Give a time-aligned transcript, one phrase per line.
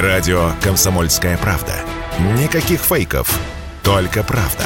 [0.00, 1.72] Радио «Комсомольская правда».
[2.38, 3.40] Никаких фейков,
[3.82, 4.64] только правда.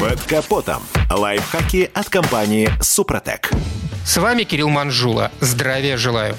[0.00, 0.82] Под капотом.
[1.10, 3.50] Лайфхаки от компании «Супротек».
[4.06, 5.30] С вами Кирилл Манжула.
[5.40, 6.34] Здравия желаю.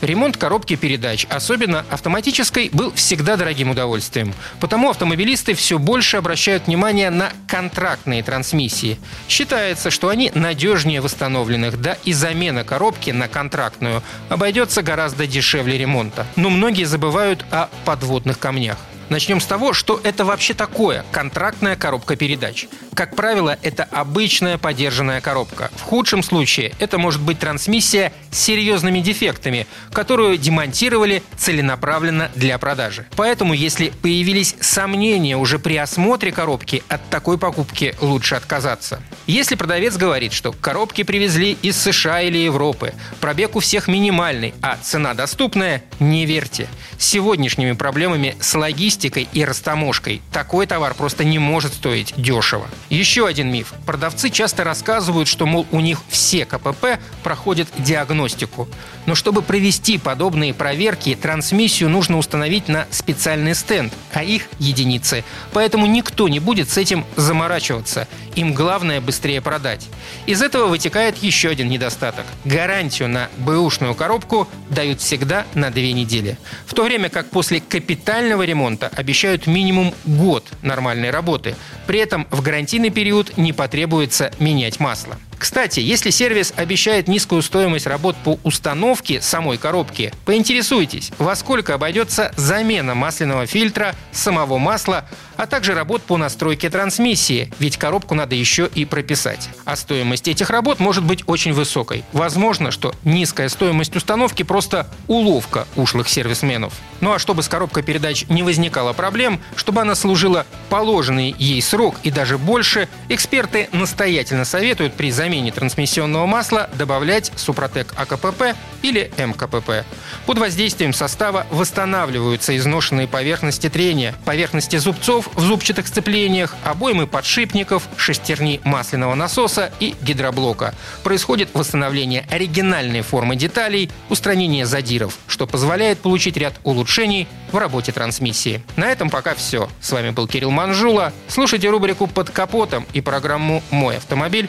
[0.00, 4.32] Ремонт коробки передач, особенно автоматической, был всегда дорогим удовольствием.
[4.60, 8.98] Потому автомобилисты все больше обращают внимание на контрактные трансмиссии.
[9.28, 16.26] Считается, что они надежнее восстановленных, да и замена коробки на контрактную обойдется гораздо дешевле ремонта.
[16.36, 18.78] Но многие забывают о подводных камнях.
[19.08, 22.66] Начнем с того, что это вообще такое контрактная коробка передач.
[22.98, 25.70] Как правило, это обычная подержанная коробка.
[25.76, 33.06] В худшем случае это может быть трансмиссия с серьезными дефектами, которую демонтировали целенаправленно для продажи.
[33.14, 39.00] Поэтому, если появились сомнения уже при осмотре коробки, от такой покупки лучше отказаться.
[39.28, 44.76] Если продавец говорит, что коробки привезли из США или Европы, пробег у всех минимальный, а
[44.82, 46.66] цена доступная, не верьте.
[46.98, 52.66] С сегодняшними проблемами с логистикой и растаможкой такой товар просто не может стоить дешево.
[52.90, 53.74] Еще один миф.
[53.84, 58.66] Продавцы часто рассказывают, что, мол, у них все КПП проходят диагностику.
[59.04, 65.24] Но чтобы провести подобные проверки, трансмиссию нужно установить на специальный стенд, а их единицы.
[65.52, 68.08] Поэтому никто не будет с этим заморачиваться.
[68.36, 69.86] Им главное быстрее продать.
[70.26, 72.24] Из этого вытекает еще один недостаток.
[72.44, 76.38] Гарантию на бэушную коробку дают всегда на две недели.
[76.64, 81.54] В то время как после капитального ремонта обещают минимум год нормальной работы.
[81.88, 85.16] При этом в гарантийный период не потребуется менять масло.
[85.38, 92.32] Кстати, если сервис обещает низкую стоимость работ по установке самой коробки, поинтересуйтесь, во сколько обойдется
[92.36, 98.68] замена масляного фильтра, самого масла, а также работ по настройке трансмиссии, ведь коробку надо еще
[98.74, 99.48] и прописать.
[99.64, 102.04] А стоимость этих работ может быть очень высокой.
[102.12, 106.72] Возможно, что низкая стоимость установки просто уловка ушлых сервисменов.
[107.00, 111.94] Ну а чтобы с коробкой передач не возникало проблем, чтобы она служила положенный ей срок
[112.02, 119.84] и даже больше, эксперты настоятельно советуют при замене трансмиссионного масла добавлять Супротек АКПП или МКПП.
[120.24, 128.60] Под воздействием состава восстанавливаются изношенные поверхности трения, поверхности зубцов в зубчатых сцеплениях, обоймы подшипников, шестерни
[128.64, 130.74] масляного насоса и гидроблока.
[131.04, 138.62] Происходит восстановление оригинальной формы деталей, устранение задиров, что позволяет получить ряд улучшений в работе трансмиссии.
[138.76, 139.68] На этом пока все.
[139.80, 141.12] С вами был Кирилл Манжула.
[141.28, 144.48] Слушайте рубрику «Под капотом» и программу «Мой автомобиль»